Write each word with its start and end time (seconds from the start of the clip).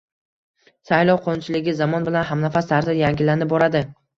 Saylov 0.91 1.19
qonunchiligi 1.27 1.75
zamon 1.81 2.09
bilan 2.09 2.27
hamnafas 2.33 2.73
tarzda 2.73 2.99
yangilanib 3.05 3.55
boradi 3.57 3.85